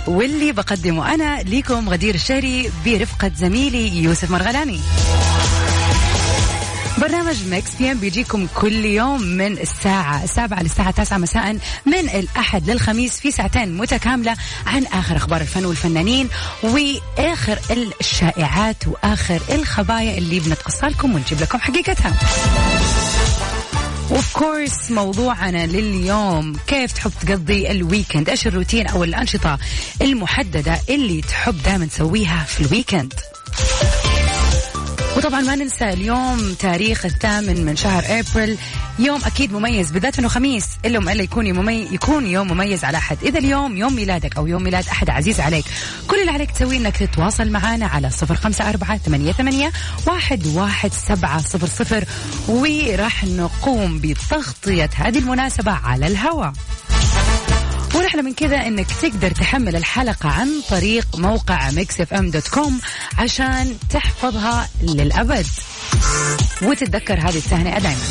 واللي 0.08 0.52
بقدمه 0.52 1.14
أنا 1.14 1.42
ليكم 1.42 1.90
غدير 1.90 2.16
الشهري 2.16 2.72
برفقة 2.86 3.32
زميلي 3.38 4.04
يوسف 4.04 4.32
مرغلاني. 4.32 4.80
برنامج 6.98 7.36
ميكس 7.50 7.76
بي 7.80 7.92
ام 7.92 7.98
بيجيكم 7.98 8.48
كل 8.56 8.86
يوم 8.86 9.22
من 9.22 9.52
الساعة 9.52 10.24
السابعة 10.24 10.64
للساعة 10.64 10.90
التاسعة 10.90 11.18
مساء 11.18 11.58
من 11.86 12.10
الأحد 12.10 12.70
للخميس 12.70 13.20
في 13.20 13.32
ساعتين 13.32 13.78
متكاملة 13.78 14.36
عن 14.68 14.86
آخر 14.86 15.16
أخبار 15.16 15.42
الفن 15.42 15.66
والفنانين 15.66 16.30
وآخر 16.64 17.60
الشائعات 18.02 18.88
وآخر 18.88 19.42
الخبايا 19.52 20.18
اللي 20.18 20.40
بنتقصها 20.40 20.90
لكم 20.90 21.16
ونجيب 21.16 21.42
لكم 21.42 21.58
حقيقتها. 21.58 22.14
of 24.16 24.38
course 24.38 24.92
موضوعنا 24.92 25.66
لليوم. 25.66 26.58
كيف 26.68 26.92
تحب 26.92 27.12
تقضي 27.22 27.72
ال 27.72 27.79
weekend 27.79 28.30
إيش 28.30 28.48
الروتين 28.48 28.88
أو 28.88 29.04
الأنشطة 29.04 29.60
المحددة 30.02 30.80
اللي 30.90 31.22
تحب 31.22 31.64
دائما 31.64 31.86
تسويها 31.86 32.44
في 32.44 32.62
ال 32.62 32.68
weekend 32.68 33.14
وطبعا 35.26 35.42
ما 35.42 35.56
ننسى 35.56 35.90
اليوم 35.90 36.54
تاريخ 36.60 37.06
الثامن 37.06 37.66
من 37.66 37.76
شهر 37.76 38.04
أبريل. 38.08 38.58
يوم 39.00 39.22
أكيد 39.26 39.54
مميز 39.54 39.92
بالذات 39.92 40.20
انه 40.20 40.28
خميس. 40.28 40.68
إلا 40.86 41.12
الا 41.12 41.24
يكون 41.24 41.54
مميز 41.54 41.94
يكون 41.94 42.28
يوم 42.28 42.48
مميز 42.48 42.84
على 42.84 42.98
أحد. 42.98 43.18
إذا 43.24 43.40
اليوم 43.40 43.78
يوم 43.78 43.96
ميلادك 43.96 44.38
أو 44.38 44.48
يوم 44.48 44.64
ميلاد 44.64 44.88
أحد 44.88 45.10
عزيز 45.10 45.40
عليك 45.40 45.66
كل 46.08 46.20
اللي 46.20 46.32
عليك 46.32 46.52
تسويه 46.52 46.78
إنك 46.78 46.98
تتواصل 46.98 47.50
معنا 47.50 47.86
على 47.86 48.10
صفر 48.10 48.36
خمسة 48.36 48.70
أربعة 48.70 48.98
ثمانية, 48.98 49.32
ثمانية 49.32 49.72
واحد, 50.08 50.48
واحد 50.48 50.92
سبعة 50.94 51.42
صفر 51.42 51.68
صفر. 51.68 52.06
وراح 52.48 53.24
نقوم 53.24 54.00
بتغطية 54.00 54.90
هذه 54.96 55.20
المناسبة 55.20 55.72
على 55.72 56.08
الهواء. 56.08 56.54
ونحلى 57.96 58.22
من 58.22 58.34
كذا 58.34 58.58
إنك 58.68 58.88
تقدر 59.02 59.32
تحمل 59.32 59.76
الحلقة 59.76 60.30
عن 60.30 60.50
طريق 60.70 61.08
موقع 61.18 61.72
ميكس 61.72 62.02
اف 62.02 62.14
ام 62.14 62.32
dot 62.32 62.48
com 62.48 62.80
عشان 63.18 63.78
تحفظها 63.90 64.70
للأبد. 64.82 65.46
وتتذكر 66.62 67.20
هذه 67.20 67.38
التهنئة 67.38 67.80
دائما 67.80 68.06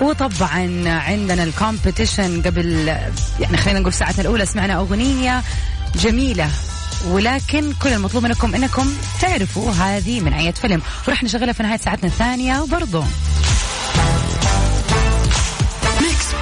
وطبعا 0.00 0.88
عندنا 0.88 1.42
ال 1.42 1.50
competition 1.50 2.42
قبل 2.42 2.88
يعني 3.40 3.56
خلينا 3.56 3.80
نقول 3.80 3.92
ساعتنا 3.92 4.20
الأولى 4.20 4.46
سمعنا 4.46 4.76
أغنية 4.76 5.42
جميلة. 5.94 6.50
ولكن 7.06 7.72
كل 7.82 7.92
المطلوب 7.92 8.24
منكم 8.24 8.54
إنكم 8.54 8.92
تعرفوا 9.20 9.72
هذه 9.72 10.20
من 10.20 10.32
أي 10.32 10.52
فيلم. 10.52 10.82
وراح 11.08 11.22
نشغلها 11.22 11.52
في 11.52 11.62
نهاية 11.62 11.78
ساعتنا 11.78 12.08
الثانية 12.08 12.60
وبرضه 12.60 13.04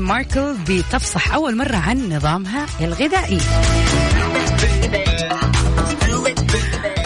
ماركل 0.00 0.54
بتفصح 0.68 1.34
أول 1.34 1.56
مرة 1.56 1.76
عن 1.76 2.08
نظامها 2.12 2.66
الغذائي. 2.80 3.40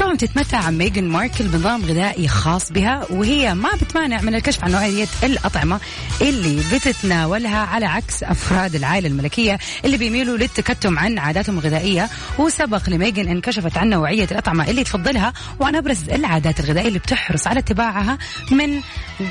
طبعا 0.00 0.16
تتمتع 0.16 0.70
ميغان 0.70 1.08
ماركل 1.08 1.48
بنظام 1.48 1.84
غذائي 1.84 2.28
خاص 2.28 2.72
بها 2.72 3.06
وهي 3.10 3.54
ما 3.54 3.70
بتمانع 3.82 4.20
من 4.20 4.34
الكشف 4.34 4.64
عن 4.64 4.70
نوعية 4.72 5.06
الأطعمة 5.22 5.80
اللي 6.20 6.62
بتتناولها 6.72 7.58
على 7.58 7.86
عكس 7.86 8.22
أفراد 8.22 8.74
العائلة 8.74 9.08
الملكية 9.08 9.58
اللي 9.84 9.96
بيميلوا 9.96 10.36
للتكتم 10.36 10.98
عن 10.98 11.18
عاداتهم 11.18 11.58
الغذائية. 11.58 12.08
وسبق 12.38 12.88
لميغان 12.90 13.28
أن 13.28 13.40
كشفت 13.40 13.78
عن 13.78 13.88
نوعية 13.88 14.28
الأطعمة 14.30 14.70
اللي 14.70 14.84
تفضلها 14.84 15.32
وعن 15.60 15.76
أبرز 15.76 16.10
العادات 16.10 16.60
الغذائية 16.60 16.88
اللي 16.88 16.98
بتحرص 16.98 17.46
على 17.46 17.58
اتباعها 17.60 18.18
من 18.50 18.80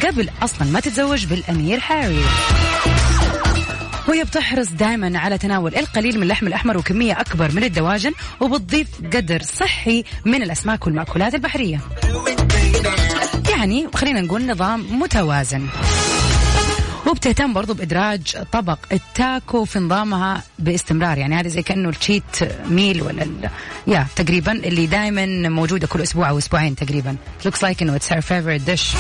قبل 0.05 0.29
أصلا 0.43 0.67
ما 0.67 0.79
تتزوج 0.79 1.25
بالأمير 1.25 1.81
هاري 1.89 2.21
وهي 4.07 4.23
بتحرص 4.23 4.69
دائما 4.69 5.19
على 5.19 5.37
تناول 5.37 5.75
القليل 5.75 6.17
من 6.17 6.23
اللحم 6.23 6.47
الأحمر 6.47 6.77
وكمية 6.77 7.21
أكبر 7.21 7.51
من 7.51 7.63
الدواجن 7.63 8.11
وبتضيف 8.39 8.87
قدر 9.13 9.41
صحي 9.41 10.03
من 10.25 10.43
الأسماك 10.43 10.85
والمأكولات 10.87 11.35
البحرية. 11.35 11.79
يعني 13.49 13.87
خلينا 13.95 14.21
نقول 14.21 14.45
نظام 14.45 14.99
متوازن. 14.99 15.67
وبتهتم 17.07 17.53
برضو 17.53 17.73
بإدراج 17.73 18.37
طبق 18.51 18.79
التاكو 18.91 19.65
في 19.65 19.79
نظامها 19.79 20.43
باستمرار. 20.59 21.17
يعني 21.17 21.35
هذا 21.35 21.47
زي 21.47 21.61
كأنه 21.61 21.89
التشيت 21.89 22.23
ميل 22.69 23.01
ولا 23.01 23.23
ال... 23.23 23.49
يا 23.87 24.07
تقريبا 24.15 24.51
اللي 24.51 24.87
دائما 24.87 25.49
موجودة 25.49 25.87
كل 25.87 26.01
أسبوع 26.01 26.29
أو 26.29 26.37
أسبوعين 26.37 26.75
تقريبا. 26.75 27.15
Looks 27.45 27.61
like 27.61 27.81
إنه 27.81 27.97
it's 27.97 28.13
her 28.13 28.21
favorite 28.21 28.65
dish. 28.71 28.95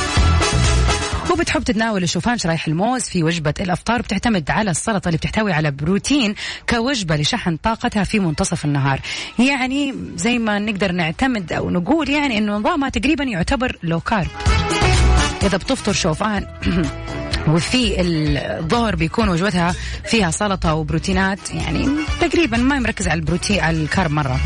وبتحب 1.29 1.63
تتناول 1.63 2.03
الشوفان 2.03 2.37
شرايح 2.37 2.67
الموز 2.67 3.01
في 3.03 3.23
وجبة 3.23 3.53
الأفطار 3.59 4.01
بتعتمد 4.01 4.51
على 4.51 4.71
السلطة 4.71 5.07
اللي 5.07 5.17
بتحتوي 5.17 5.53
على 5.53 5.71
بروتين 5.71 6.35
كوجبة 6.69 7.15
لشحن 7.15 7.57
طاقتها 7.57 8.03
في 8.03 8.19
منتصف 8.19 8.65
النهار. 8.65 8.99
يعني 9.39 9.95
زي 10.15 10.39
ما 10.39 10.59
نقدر 10.59 10.91
نعتمد 10.91 11.53
أو 11.53 11.69
نقول 11.69 12.09
يعني 12.09 12.37
أنه 12.37 12.57
نظامها 12.57 12.89
تقريبا 12.89 13.23
يعتبر 13.23 13.77
لو 13.83 13.99
كارب 13.99 14.27
إذا 15.43 15.57
بتفطر 15.57 15.93
شوفان 15.93 16.47
وفي 17.53 18.01
الظهر 18.01 18.95
بيكون 18.95 19.29
وجبتها 19.29 19.75
فيها 20.05 20.31
سلطة 20.31 20.73
وبروتينات 20.73 21.53
يعني 21.53 21.87
تقريبا 22.21 22.57
ما 22.57 22.79
مركز 22.79 23.07
على 23.07 23.19
البروتين 23.19 23.59
على 23.59 23.77
الكارب 23.77 24.11
مرة. 24.11 24.39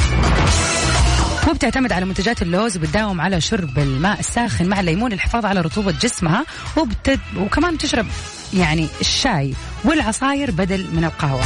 وبتعتمد 1.47 1.91
على 1.91 2.05
منتجات 2.05 2.41
اللوز 2.41 2.77
وبتداوم 2.77 3.21
على 3.21 3.41
شرب 3.41 3.79
الماء 3.79 4.19
الساخن 4.19 4.65
مع 4.65 4.79
الليمون 4.79 5.11
للحفاظ 5.11 5.45
على 5.45 5.61
رطوبة 5.61 5.91
جسمها 5.91 6.45
وبتد... 6.77 7.19
وكمان 7.37 7.77
تشرب 7.77 8.07
يعني 8.53 8.87
الشاي 9.01 9.53
والعصاير 9.83 10.51
بدل 10.51 10.85
من 10.93 11.03
القهوة. 11.03 11.43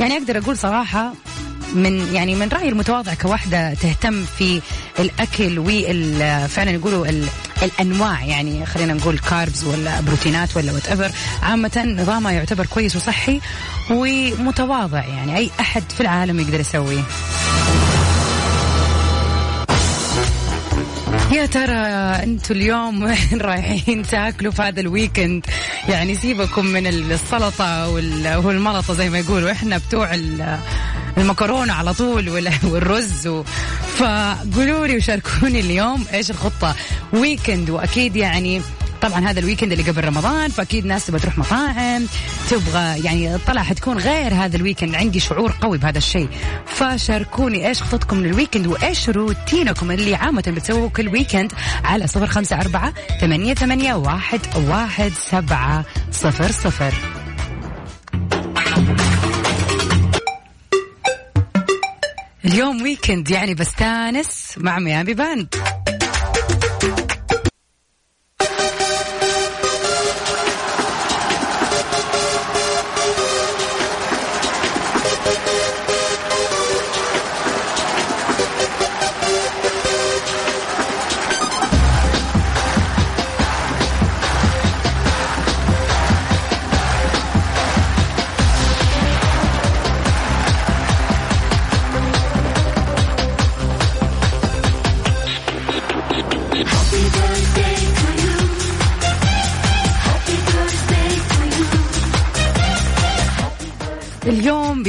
يعني 0.00 0.16
أقدر 0.16 0.38
أقول 0.38 0.58
صراحة 0.58 1.12
من 1.74 2.14
يعني 2.14 2.34
من 2.34 2.48
رأيي 2.48 2.68
المتواضع 2.68 3.14
كواحدة 3.14 3.74
تهتم 3.74 4.24
في 4.38 4.60
الأكل 4.98 5.58
وال 5.58 6.48
فعلا 6.48 6.70
يقولوا 6.70 7.06
ال 7.06 7.26
الأنواع 7.62 8.24
يعني 8.24 8.66
خلينا 8.66 8.94
نقول 8.94 9.18
carbs 9.18 9.64
ولا 9.64 10.00
بروتينات 10.00 10.56
ولا 10.56 10.72
whatever 10.72 11.10
عامة 11.42 11.84
نظامها 11.98 12.32
يعتبر 12.32 12.66
كويس 12.66 12.96
وصحي 12.96 13.40
ومتواضع 13.90 15.04
يعني 15.04 15.36
أي 15.36 15.50
أحد 15.60 15.82
في 15.94 16.00
العالم 16.00 16.40
يقدر 16.40 16.60
يسويه. 16.60 17.02
يا 21.34 21.46
ترى 21.46 21.74
أنتوا 22.22 22.56
اليوم 22.56 23.02
وين 23.02 23.40
رايحين 23.40 24.02
تاكلوا 24.02 24.52
في 24.52 24.62
هذا 24.62 24.80
ال 24.80 24.87
weekend؟ 24.87 25.46
يعني 25.88 26.14
سيبكم 26.14 26.66
من 26.66 26.86
السلطة 26.86 27.88
وال- 27.88 28.36
والملطة 28.36 28.94
زي 28.94 29.10
ما 29.10 29.18
يقولوا. 29.18 29.50
إحنا 29.52 29.78
بتوع 29.78 30.14
ال- 30.14 30.58
المكرونة 31.18 31.72
على 31.72 31.94
طول 31.94 32.28
وال- 32.28 32.52
والرز 32.70 33.26
و... 33.26 33.42
فقولوا 33.98 34.86
لي 34.86 34.96
وشاركوني 34.96 35.60
اليوم 35.60 36.04
إيش 36.14 36.30
الخطة. 36.30 36.74
weekend 37.12 37.70
وأكيد 37.70 38.16
يعني 38.16 38.62
طبعا 39.02 39.30
هذا 39.30 39.40
ال 39.40 39.44
weekend 39.44 39.72
اللي 39.72 39.90
قبل 39.90 40.04
رمضان 40.04 40.50
فأكيد 40.50 40.86
ناس 40.86 41.06
تبغى 41.06 41.20
تروح 41.20 41.38
مطاعم 41.38 42.06
تبغى 42.50 43.04
يعني 43.04 43.34
الطلعه 43.34 43.64
حتكون 43.64 43.98
غير 43.98 44.34
هذا 44.34 44.56
ال 44.56 44.60
weekend. 44.60 44.94
عندي 44.94 45.20
شعور 45.20 45.54
قوي 45.60 45.78
بهذا 45.78 45.98
الشيء. 45.98 46.28
فشاركوني 46.66 47.68
إيش 47.68 47.82
خططكم 47.82 48.20
لل 48.20 48.30
weekend 48.30 48.66
وإيش 48.66 49.08
روتينكم 49.08 49.90
اللي 49.90 50.14
عامة 50.14 50.42
بتسووه 50.56 50.88
كل 50.88 51.08
weekend 51.08 51.52
على 51.84 52.06
صفر 52.06 52.26
خمسة 52.26 52.60
أربعة 52.60 52.92
ثمانية 53.20 53.54
ثمانية 53.54 53.94
واحد 53.94 54.40
واحد 54.56 55.12
سبعة 55.30 55.84
صفر 56.10 56.52
صفر. 56.52 56.94
اليوم 62.44 62.82
weekend 62.82 63.30
يعني 63.30 63.54
بستانس 63.54 64.54
مع 64.56 64.78
ميامي 64.78 65.14
باند. 65.14 65.54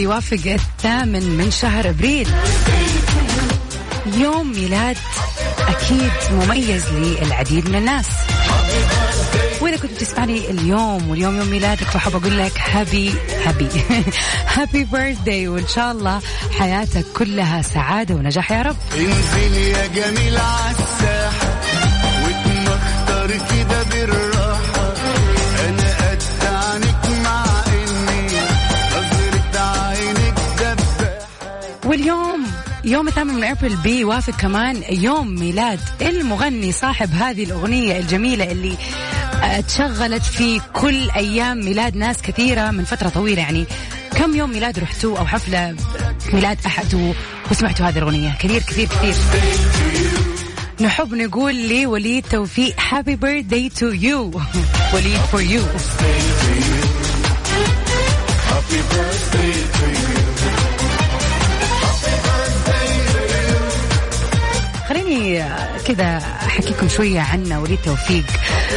بيوافق 0.05 0.51
الثامن 0.51 1.37
من 1.37 1.51
شهر 1.51 1.89
أبريل. 1.89 2.27
يوم 4.17 4.51
ميلاد 4.51 4.97
أكيد 5.59 6.11
مميز 6.31 6.83
للعديد 6.93 7.69
من 7.69 7.75
الناس. 7.75 8.05
وإذا 9.61 9.77
كنت 9.77 9.91
تسمعني 9.91 10.49
اليوم 10.49 11.09
واليوم 11.09 11.37
يوم 11.37 11.47
ميلادك 11.47 11.83
فحب 11.83 12.15
أقول 12.15 12.37
لك 12.39 12.51
happy 12.59 13.13
happy 13.45 13.67
happy 14.47 14.83
birthday 14.83 15.47
وإن 15.47 15.67
شاء 15.67 15.91
الله 15.91 16.21
حياتك 16.59 17.05
كلها 17.17 17.61
سعادة 17.61 18.15
ونجاح 18.15 18.51
يا 18.51 18.61
رب. 18.61 18.77
انزل 18.97 19.57
يا 19.57 19.87
جميل 19.87 20.37
عالساحة 20.37 21.64
واليوم 31.95 32.45
يوم 32.85 33.07
الثامن 33.07 33.33
من 33.33 33.43
أبريل 33.43 33.75
بيوافق 33.75 34.33
كمان 34.35 34.83
يوم 34.89 35.35
ميلاد 35.35 35.79
المغني 36.01 36.71
صاحب 36.71 37.09
هذه 37.13 37.43
الأغنية 37.43 37.99
الجميلة 37.99 38.51
اللي 38.51 38.77
تشغلت 39.67 40.23
في 40.23 40.61
كل 40.73 41.09
أيام 41.11 41.57
ميلاد 41.57 41.95
ناس 41.95 42.21
كثيرة 42.21 42.71
من 42.71 42.83
فترة 42.83 43.09
طويلة. 43.09 43.41
يعني 43.41 43.65
كم 44.15 44.35
يوم 44.35 44.49
ميلاد 44.49 44.79
رحتوا 44.79 45.17
أو 45.17 45.25
حفلة 45.25 45.75
ميلاد 46.33 46.57
احد 46.65 47.13
وسمعتوا 47.51 47.85
هذه 47.85 47.97
الأغنية؟ 47.97 48.37
كثير 48.39 48.61
كثير 48.61 48.87
كثير. 48.87 49.15
نحب 50.81 51.13
نقول 51.13 51.69
لوليد 51.69 52.25
توفيق 52.25 52.75
happy 52.89 53.15
birthday 53.15 53.69
to 53.69 53.85
you 53.85 54.41
وليد 54.93 55.19
for 55.31 55.41
you 55.41 55.61
كذا 65.87 66.17
احكيكم 66.17 66.87
شوية 66.89 67.19
عن 67.19 67.53
وليد 67.53 67.79
توفيق. 67.85 68.25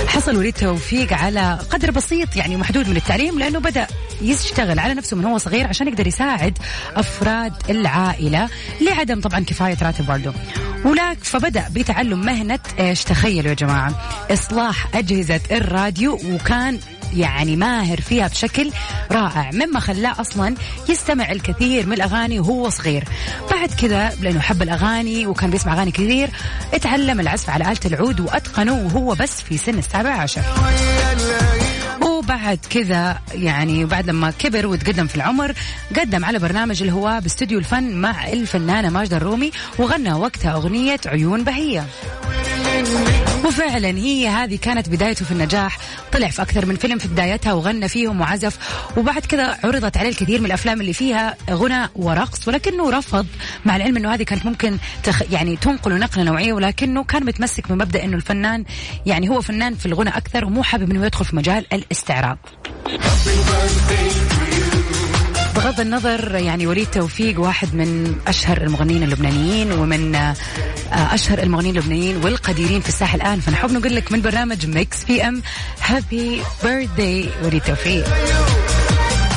حصل 0.06 0.36
وليد 0.36 0.54
توفيق 0.54 1.12
على 1.12 1.58
قدر 1.70 1.90
بسيط 1.90 2.36
يعني 2.36 2.56
محدود 2.56 2.88
من 2.88 2.96
التعليم 2.96 3.38
لأنه 3.38 3.58
بدأ 3.58 3.86
يشتغل 4.22 4.78
على 4.78 4.94
نفسه 4.94 5.16
من 5.16 5.24
هو 5.24 5.38
صغير 5.38 5.66
عشان 5.66 5.88
يقدر 5.88 6.06
يساعد 6.06 6.58
أفراد 6.96 7.52
العائلة 7.70 8.48
لعدم 8.80 9.20
طبعا 9.20 9.40
كفاية 9.40 9.76
راتب 9.82 10.08
والده. 10.08 10.32
ولك 10.84 11.18
فبدأ 11.22 11.68
بتعلم 11.74 12.20
مهنة 12.20 12.58
إيش 12.80 13.04
تخيلوا 13.04 13.48
يا 13.48 13.54
جماعة؟ 13.54 13.94
إصلاح 14.30 14.96
أجهزة 14.96 15.40
الراديو 15.50 16.20
وكان 16.30 16.78
يعني 17.16 17.56
ماهر 17.56 18.00
فيها 18.00 18.28
بشكل 18.28 18.70
رائع 19.12 19.50
مما 19.52 19.80
خلاه 19.80 20.20
أصلا 20.20 20.54
يستمع 20.88 21.32
الكثير 21.32 21.86
من 21.86 21.92
الأغاني 21.92 22.40
وهو 22.40 22.68
صغير. 22.68 23.04
بعد 23.50 23.70
كذا 23.74 24.14
لأنه 24.20 24.40
حب 24.40 24.62
الأغاني 24.62 25.26
وكان 25.26 25.50
بيسمع 25.50 25.72
أغاني 25.72 25.90
كثير 25.90 26.30
اتعلم 26.74 27.20
العزف 27.20 27.50
على 27.50 27.64
آلة 27.64 27.80
العود 27.84 28.20
وأتقنه 28.20 28.72
وهو 28.72 29.14
بس 29.14 29.42
في 29.42 29.58
سن 29.58 29.78
السابع 29.78 30.10
عشر. 30.10 30.42
وبعد 32.02 32.58
كذا 32.70 33.18
يعني 33.34 33.84
بعد 33.84 34.10
لما 34.10 34.30
كبر 34.30 34.66
وتقدم 34.66 35.06
في 35.06 35.16
العمر 35.16 35.52
قدم 35.96 36.24
على 36.24 36.38
برنامج 36.38 36.82
الهواء 36.82 37.20
باستوديو 37.20 37.58
الفن 37.58 37.96
مع 37.96 38.28
الفنانة 38.28 38.90
ماجدة 38.90 39.16
الرومي 39.16 39.50
وغنى 39.78 40.12
وقتها 40.12 40.52
أغنية 40.52 41.00
عيون 41.06 41.44
بهية. 41.44 41.86
وفعلا 43.44 43.88
هي 43.88 44.28
هذه 44.28 44.56
كانت 44.56 44.88
بدايته 44.88 45.24
في 45.24 45.30
النجاح. 45.30 45.78
طلع 46.18 46.28
في 46.28 46.42
أكثر 46.42 46.66
من 46.66 46.76
فيلم 46.76 46.98
في 46.98 47.08
بدايتها 47.08 47.52
وغنى 47.52 47.88
فيهم 47.88 48.20
وعزف. 48.20 48.58
وبعد 48.96 49.26
كذا 49.26 49.58
عرضت 49.64 49.96
عليه 49.96 50.08
الكثير 50.08 50.40
من 50.40 50.46
الأفلام 50.46 50.80
اللي 50.80 50.92
فيها 50.92 51.36
غنى 51.50 51.88
ورقص 51.96 52.48
ولكنه 52.48 52.90
رفض 52.90 53.26
مع 53.64 53.76
العلم 53.76 53.96
أنه 53.96 54.14
هذه 54.14 54.22
كانت 54.22 54.46
ممكن 54.46 54.78
تخ 55.02 55.22
يعني 55.32 55.56
تنقله 55.56 55.96
نقلة 55.96 56.24
نوعية 56.24 56.52
ولكنه 56.52 57.04
كان 57.04 57.24
متمسك 57.24 57.68
بمبدأ 57.68 58.04
أنه 58.04 58.16
الفنان 58.16 58.64
يعني 59.06 59.28
هو 59.28 59.40
فنان 59.40 59.74
في 59.74 59.86
الغنى 59.86 60.10
أكثر 60.10 60.44
ومو 60.44 60.62
حابب 60.62 60.90
أنه 60.90 61.06
يدخل 61.06 61.24
في 61.24 61.36
مجال 61.36 61.66
الاستعراض. 61.72 62.38
بغض 65.58 65.80
النظر 65.80 66.34
يعني 66.34 66.66
وليد 66.66 66.86
توفيق 66.86 67.40
واحد 67.40 67.74
من 67.74 68.16
أشهر 68.26 68.62
المغنيين 68.62 69.02
اللبنانيين 69.02 69.72
ومن 69.72 70.14
آه، 70.14 70.34
أشهر 70.92 71.38
المغنيين 71.38 71.76
اللبنانيين 71.76 72.16
والقديرين 72.24 72.80
في 72.80 72.88
الساحة 72.88 73.16
الآن. 73.16 73.40
فنحب 73.40 73.72
نقول 73.72 73.96
لك 73.96 74.12
من 74.12 74.22
برنامج 74.22 74.66
Mix 74.66 75.04
PM 75.04 75.42
Happy 75.82 76.42
birthday 76.64 77.28
وليد 77.42 77.62
توفيق. 77.62 78.04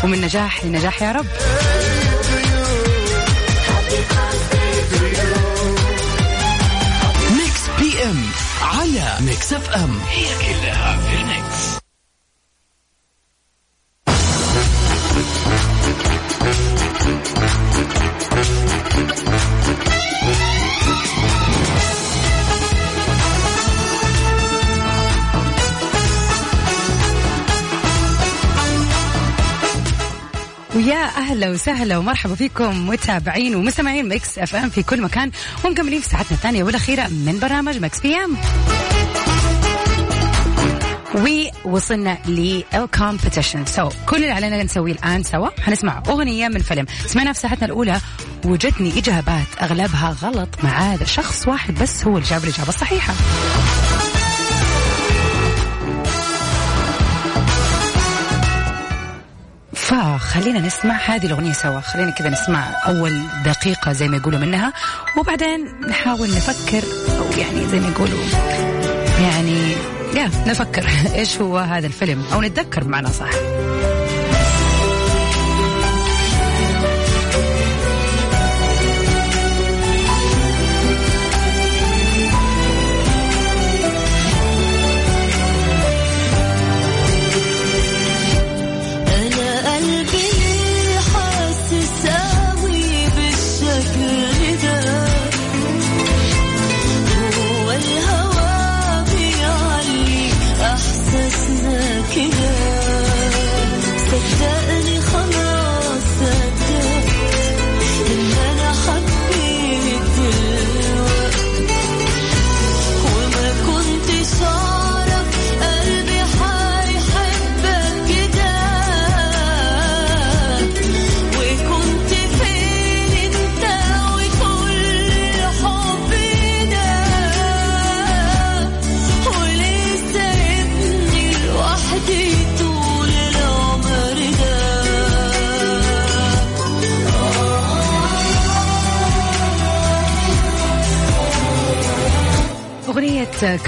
ومن 0.03 0.21
نجاح 0.21 0.65
لنجاح 0.65 1.01
يا 1.01 1.12
رب. 1.12 1.25
Mix 7.32 7.63
PM 7.80 8.24
على 8.62 9.17
Mix 9.19 9.54
FM 9.54 10.00
هي 10.10 10.25
كلها 10.36 10.97
في 10.97 11.21
ال 11.21 11.23
mix. 11.23 11.31
وسهلا 31.62 31.97
ومرحبا 31.97 32.36
فيكم 32.36 32.88
متابعين 32.88 33.56
ومستمعين 33.56 34.10
Mix 34.10 34.39
FM 34.39 34.69
في 34.69 34.84
كل 34.84 35.02
مكان 35.02 35.32
ومكملين 35.65 36.02
في 36.02 36.10
ساعتنا 36.10 36.32
الثانية 36.32 36.63
والأخيرة 36.63 37.08
من 37.08 37.39
برنامج 37.41 37.78
Mix 37.78 38.00
PM. 38.00 38.38
ووصلنا 41.65 42.17
لل 42.28 42.49
competition 42.49 43.65
so 43.65 43.89
كل 44.06 44.15
اللي 44.15 44.32
علينا 44.32 44.63
نسويه 44.63 44.91
الآن 44.91 45.24
سوا. 45.24 45.50
حنسمع 45.62 46.04
أغنية 46.08 46.47
من 46.47 46.60
فيلم. 46.60 46.86
سمعناها 47.06 47.34
في 47.34 47.39
ساعتنا 47.39 47.65
الأولى. 47.65 48.02
وجتني 48.45 49.00
إجابات. 49.00 49.47
أغلبها 49.62 50.15
غلط. 50.21 50.50
ما 50.63 50.71
عدا 50.71 51.06
شخص 51.06 51.47
واحد 51.47 51.80
بس 51.80 52.04
هو 52.04 52.17
اللي 52.17 52.30
جاب 52.30 52.43
الإجابة 52.43 52.69
الصحيحة. 52.69 53.13
فخلينا 59.91 60.60
نسمع 60.60 60.95
هذه 61.06 61.25
الأغنية 61.25 61.54
سوا. 61.54 61.80
خلينا 61.80 62.12
كذا 62.12 62.30
نسمع 62.30 62.63
أول 62.88 63.21
دقيقة 63.45 63.91
زي 63.91 64.08
ما 64.08 64.17
يقولوا 64.17 64.39
منها 64.39 64.73
وبعدين 65.17 65.67
نحاول 65.89 66.27
نفكر 66.27 66.84
أو 67.19 67.39
يعني 67.39 67.67
زي 67.67 67.80
ما 67.80 67.88
يقولوا 67.88 68.19
يعني 69.21 69.71
يا 70.15 70.32
نفكر 70.47 70.86
إيش 71.19 71.38
هو 71.38 71.58
هذا 71.58 71.88
الفيلم 71.88 72.23
أو 72.34 72.41
نتذكر 72.41 72.84
بمعنى 72.84 73.08
صح. 73.08 73.32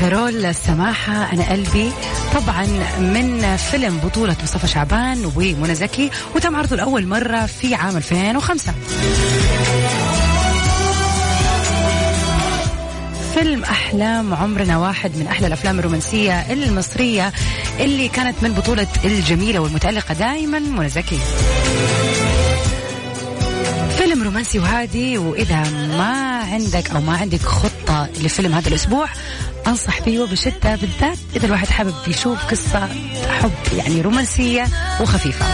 كارول 0.03 0.45
السماحة 0.45 1.33
أنا 1.33 1.49
قلبي. 1.49 1.91
طبعا 2.33 2.65
من 2.99 3.55
فيلم 3.57 3.97
بطولة 3.97 4.35
مصطفى 4.43 4.67
شعبان 4.67 5.31
ومنى 5.35 5.75
زكي 5.75 6.09
وتم 6.35 6.55
عرضه 6.55 6.75
لأول 6.75 7.07
مرة 7.07 7.45
في 7.45 7.75
عام 7.75 7.97
2005 7.97 8.73
فيلم 13.33 13.63
أحلام 13.63 14.33
عمرنا 14.33 14.77
واحد 14.77 15.17
من 15.17 15.27
أحلى 15.27 15.47
الأفلام 15.47 15.79
الرومانسية 15.79 16.53
المصرية 16.53 17.33
اللي 17.79 18.07
كانت 18.07 18.35
من 18.41 18.53
بطولة 18.53 18.87
الجميلة 19.05 19.59
والمتألقة 19.59 20.13
دائما 20.13 20.59
منى 20.59 20.89
زكي. 20.89 21.19
فيلم 23.97 24.23
رومانسي 24.23 24.59
وهادي 24.59 25.17
وإذا 25.17 25.63
ما 25.97 26.39
عندك 26.53 26.91
أو 26.91 27.01
ما 27.01 27.17
عندك 27.17 27.41
خطة 27.41 28.09
لفيلم 28.23 28.53
هذا 28.53 28.67
الأسبوع 28.69 29.07
أنصح 29.67 30.02
فيه 30.02 30.19
وبشدة 30.19 30.76
بالذات 30.76 31.17
إذا 31.36 31.45
الواحد 31.45 31.67
حابب 31.67 31.93
يشوف 32.08 32.45
قصة 32.45 32.88
حب 33.39 33.52
يعني 33.78 34.02
رومانسية 34.02 34.67
وخفيفة 35.02 35.45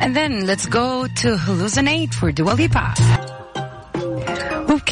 And 0.00 0.14
then 0.14 0.46
let's 0.46 0.66
go 0.66 1.06
to 1.06 1.36
hallucinate 1.36 2.12
for 2.14 2.30
Dua 2.30 2.52
Lipa. 2.52 3.33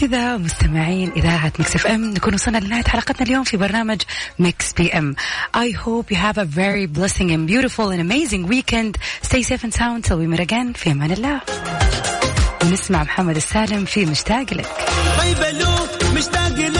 وبكذا 0.02 0.36
مستمعين 0.36 1.12
إذاعة 1.16 1.52
Mix 1.58 1.76
FM 1.76 2.10
نكون 2.10 2.34
وصلنا 2.34 2.58
لنهاية 2.58 2.84
حلقتنا 2.84 3.26
اليوم 3.26 3.44
في 3.44 3.56
برنامج 3.56 4.02
ميكس 4.38 4.72
بي 4.72 4.98
ام. 4.98 5.14
I 5.56 5.70
hope 5.70 6.10
you 6.10 6.16
have 6.16 6.38
a 6.38 6.44
very 6.44 6.86
blessing 6.86 7.30
and 7.30 7.46
beautiful 7.46 7.90
and 7.90 8.00
amazing 8.00 8.46
weekend. 8.48 8.96
Stay 9.22 9.42
safe 9.42 9.64
and 9.64 9.74
sound 9.74 10.04
till 10.04 10.18
we 10.18 10.26
meet 10.26 10.40
again 10.40 10.72
في 10.74 10.90
أمان 10.90 11.12
الله. 11.12 11.40
ونسمع 12.64 13.02
محمد 13.02 13.36
السالم 13.36 13.84
في 13.84 14.06
مشتاق 14.06 14.54
لك. 14.54 14.66
طيب 15.18 15.38
لو 15.60 15.70
مشتاق 16.14 16.71